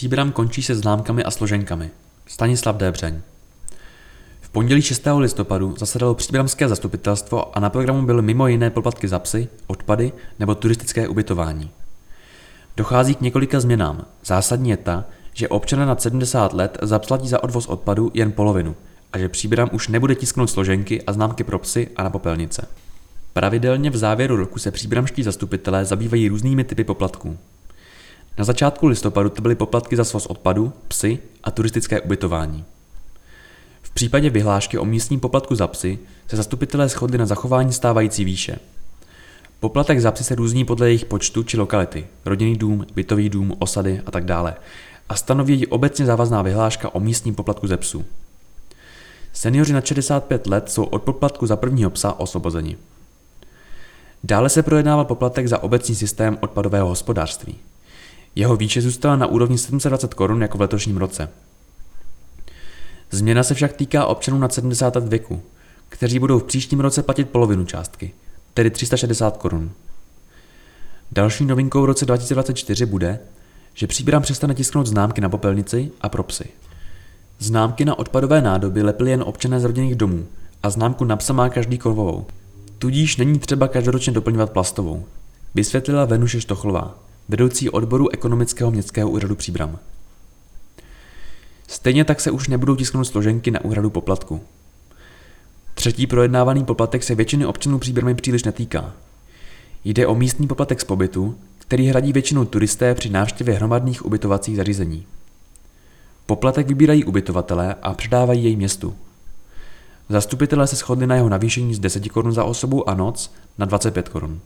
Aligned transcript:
Příbram 0.00 0.32
končí 0.32 0.62
se 0.62 0.74
známkami 0.74 1.24
a 1.24 1.30
složenkami. 1.30 1.90
Stanislav 2.26 2.76
Débřeň. 2.76 3.20
V 4.40 4.48
pondělí 4.48 4.82
6. 4.82 5.06
listopadu 5.18 5.74
zasedalo 5.78 6.14
příbramské 6.14 6.68
zastupitelstvo 6.68 7.56
a 7.56 7.60
na 7.60 7.70
programu 7.70 8.06
byly 8.06 8.22
mimo 8.22 8.46
jiné 8.46 8.70
poplatky 8.70 9.08
za 9.08 9.18
psy, 9.18 9.48
odpady 9.66 10.12
nebo 10.38 10.54
turistické 10.54 11.08
ubytování. 11.08 11.70
Dochází 12.76 13.14
k 13.14 13.20
několika 13.20 13.60
změnám. 13.60 14.06
Zásadní 14.24 14.70
je 14.70 14.76
ta, 14.76 15.04
že 15.32 15.48
občané 15.48 15.86
nad 15.86 16.02
70 16.02 16.52
let 16.52 16.78
zaplatí 16.82 17.28
za 17.28 17.42
odvoz 17.42 17.66
odpadu 17.66 18.10
jen 18.14 18.32
polovinu 18.32 18.76
a 19.12 19.18
že 19.18 19.28
příbram 19.28 19.68
už 19.72 19.88
nebude 19.88 20.14
tisknout 20.14 20.50
složenky 20.50 21.02
a 21.02 21.12
známky 21.12 21.44
pro 21.44 21.58
psy 21.58 21.88
a 21.96 22.02
na 22.02 22.10
popelnice. 22.10 22.68
Pravidelně 23.32 23.90
v 23.90 23.96
závěru 23.96 24.36
roku 24.36 24.58
se 24.58 24.70
příbramští 24.70 25.22
zastupitelé 25.22 25.84
zabývají 25.84 26.28
různými 26.28 26.64
typy 26.64 26.84
poplatků. 26.84 27.38
Na 28.40 28.44
začátku 28.44 28.86
listopadu 28.86 29.28
to 29.28 29.42
byly 29.42 29.54
poplatky 29.54 29.96
za 29.96 30.04
svoz 30.04 30.26
odpadu, 30.26 30.72
psy 30.88 31.18
a 31.44 31.50
turistické 31.50 32.00
ubytování. 32.00 32.64
V 33.82 33.90
případě 33.90 34.30
vyhlášky 34.30 34.78
o 34.78 34.84
místním 34.84 35.20
poplatku 35.20 35.54
za 35.54 35.66
psy 35.66 35.98
se 36.28 36.36
zastupitelé 36.36 36.88
shodli 36.88 37.18
na 37.18 37.26
zachování 37.26 37.72
stávající 37.72 38.24
výše. 38.24 38.58
Poplatek 39.60 40.00
za 40.00 40.12
psy 40.12 40.24
se 40.24 40.34
různí 40.34 40.64
podle 40.64 40.86
jejich 40.88 41.04
počtu 41.04 41.42
či 41.42 41.56
lokality, 41.56 42.06
rodinný 42.24 42.56
dům, 42.56 42.86
bytový 42.94 43.28
dům, 43.28 43.56
osady 43.58 44.02
a 44.06 44.10
tak 44.10 44.24
dále, 44.24 44.54
a 45.08 45.16
stanoví 45.16 45.58
ji 45.58 45.66
obecně 45.66 46.06
závazná 46.06 46.42
vyhláška 46.42 46.94
o 46.94 47.00
místním 47.00 47.34
poplatku 47.34 47.66
ze 47.66 47.76
psů. 47.76 48.04
Seniori 49.32 49.72
na 49.72 49.80
65 49.80 50.46
let 50.46 50.70
jsou 50.70 50.84
od 50.84 51.02
poplatku 51.02 51.46
za 51.46 51.56
prvního 51.56 51.90
psa 51.90 52.12
osvobozeni. 52.12 52.76
Dále 54.24 54.48
se 54.48 54.62
projednával 54.62 55.04
poplatek 55.04 55.48
za 55.48 55.62
obecní 55.62 55.94
systém 55.94 56.38
odpadového 56.40 56.88
hospodářství. 56.88 57.58
Jeho 58.34 58.56
výše 58.56 58.82
zůstala 58.82 59.16
na 59.16 59.26
úrovni 59.26 59.58
720 59.58 60.14
korun 60.14 60.42
jako 60.42 60.58
v 60.58 60.60
letošním 60.60 60.96
roce. 60.96 61.28
Změna 63.10 63.42
se 63.42 63.54
však 63.54 63.72
týká 63.72 64.06
občanů 64.06 64.38
nad 64.38 64.52
70 64.52 64.94
let 64.94 65.08
věku, 65.08 65.42
kteří 65.88 66.18
budou 66.18 66.38
v 66.38 66.44
příštím 66.44 66.80
roce 66.80 67.02
platit 67.02 67.30
polovinu 67.30 67.64
částky, 67.64 68.12
tedy 68.54 68.70
360 68.70 69.36
korun. 69.36 69.70
Další 71.12 71.44
novinkou 71.44 71.82
v 71.82 71.84
roce 71.84 72.06
2024 72.06 72.86
bude, 72.86 73.18
že 73.74 73.86
příbram 73.86 74.22
přestane 74.22 74.54
tisknout 74.54 74.86
známky 74.86 75.20
na 75.20 75.28
popelnici 75.28 75.90
a 76.00 76.08
pro 76.08 76.22
psy. 76.22 76.44
Známky 77.38 77.84
na 77.84 77.98
odpadové 77.98 78.42
nádoby 78.42 78.82
lepili 78.82 79.10
jen 79.10 79.22
občané 79.22 79.60
z 79.60 79.64
rodinných 79.64 79.94
domů 79.94 80.26
a 80.62 80.70
známku 80.70 81.04
na 81.04 81.16
psa 81.16 81.32
má 81.32 81.48
každý 81.48 81.78
kovovou. 81.78 82.26
Tudíž 82.78 83.16
není 83.16 83.38
třeba 83.38 83.68
každoročně 83.68 84.12
doplňovat 84.12 84.50
plastovou, 84.50 85.04
vysvětlila 85.54 86.04
Venuše 86.04 86.40
Štochlová, 86.40 86.98
vedoucí 87.30 87.70
odboru 87.70 88.08
ekonomického 88.08 88.70
městského 88.70 89.10
úřadu 89.10 89.36
Příbram. 89.36 89.78
Stejně 91.68 92.04
tak 92.04 92.20
se 92.20 92.30
už 92.30 92.48
nebudou 92.48 92.76
tisknout 92.76 93.06
složenky 93.06 93.50
na 93.50 93.64
úhradu 93.64 93.90
poplatku. 93.90 94.40
Třetí 95.74 96.06
projednávaný 96.06 96.64
poplatek 96.64 97.02
se 97.02 97.14
většiny 97.14 97.46
občanů 97.46 97.78
Příbramy 97.78 98.14
příliš 98.14 98.44
netýká. 98.44 98.92
Jde 99.84 100.06
o 100.06 100.14
místní 100.14 100.46
poplatek 100.46 100.80
z 100.80 100.84
pobytu, 100.84 101.38
který 101.58 101.86
hradí 101.86 102.12
většinou 102.12 102.44
turisté 102.44 102.94
při 102.94 103.10
návštěvě 103.10 103.54
hromadných 103.54 104.06
ubytovacích 104.06 104.56
zařízení. 104.56 105.06
Poplatek 106.26 106.66
vybírají 106.66 107.04
ubytovatelé 107.04 107.74
a 107.82 107.94
předávají 107.94 108.44
jej 108.44 108.56
městu. 108.56 108.94
Zastupitelé 110.08 110.66
se 110.66 110.76
shodli 110.76 111.06
na 111.06 111.14
jeho 111.14 111.28
navýšení 111.28 111.74
z 111.74 111.78
10 111.78 112.08
korun 112.08 112.32
za 112.32 112.44
osobu 112.44 112.90
a 112.90 112.94
noc 112.94 113.32
na 113.58 113.66
25 113.66 114.08
korun. 114.08 114.40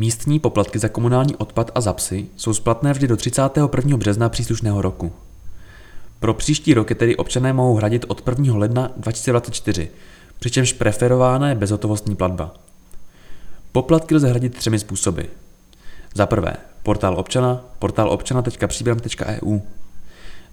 Místní 0.00 0.38
poplatky 0.38 0.78
za 0.78 0.88
komunální 0.88 1.36
odpad 1.36 1.70
a 1.74 1.80
za 1.80 1.92
psy 1.92 2.26
jsou 2.36 2.54
splatné 2.54 2.92
vždy 2.92 3.08
do 3.08 3.16
31. 3.16 3.96
března 3.96 4.28
příslušného 4.28 4.82
roku. 4.82 5.12
Pro 6.20 6.34
příští 6.34 6.74
rok 6.74 6.90
je 6.90 6.96
tedy 6.96 7.16
občané 7.16 7.52
mohou 7.52 7.76
hradit 7.76 8.04
od 8.08 8.28
1. 8.28 8.56
ledna 8.56 8.90
2024, 8.96 9.90
přičemž 10.38 10.72
preferována 10.72 11.48
je 11.48 11.54
bezhotovostní 11.54 12.16
platba. 12.16 12.54
Poplatky 13.72 14.14
lze 14.14 14.28
hradit 14.28 14.56
třemi 14.56 14.78
způsoby. 14.78 15.22
Za 16.14 16.26
prvé, 16.26 16.56
portál 16.82 17.18
občana, 17.18 17.64
portál 17.78 18.10
občana.příbram.eu. 18.10 19.60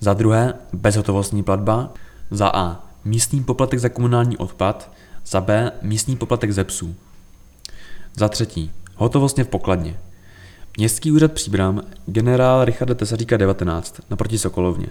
Za 0.00 0.14
druhé, 0.14 0.54
bezhotovostní 0.72 1.42
platba. 1.42 1.92
Za 2.30 2.48
A, 2.54 2.86
místní 3.04 3.44
poplatek 3.44 3.80
za 3.80 3.88
komunální 3.88 4.36
odpad. 4.36 4.90
Za 5.26 5.40
B, 5.40 5.72
místní 5.82 6.16
poplatek 6.16 6.52
ze 6.52 6.64
psů. 6.64 6.94
Za 8.16 8.28
třetí, 8.28 8.72
hotovostně 8.96 9.44
v 9.44 9.48
pokladně. 9.48 9.96
Městský 10.78 11.12
úřad 11.12 11.32
Příbram, 11.32 11.82
generál 12.06 12.64
Richard 12.64 12.94
Tesaříka 12.94 13.36
19, 13.36 14.00
naproti 14.10 14.38
Sokolovně. 14.38 14.86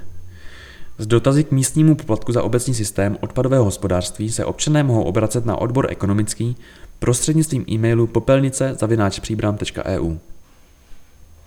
Z 0.98 1.08
dotazy 1.08 1.44
k 1.44 1.52
místnímu 1.52 1.96
poplatku 1.96 2.32
za 2.32 2.44
obecní 2.44 2.74
systém 2.74 3.18
odpadového 3.22 3.64
hospodářství 3.64 4.32
se 4.32 4.46
občané 4.46 4.84
mohou 4.84 5.04
obracet 5.04 5.46
na 5.46 5.56
odbor 5.56 5.88
ekonomický 5.90 6.58
prostřednictvím 7.00 7.66
e-mailu 7.70 8.08
popelnice 8.08 8.76